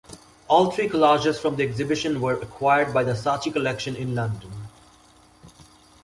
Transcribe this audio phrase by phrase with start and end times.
[0.47, 4.49] All three collages from the exhibition were acquired by the Saatchi Collection in London.